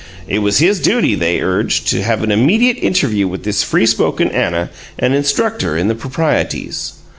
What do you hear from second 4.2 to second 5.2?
Anna and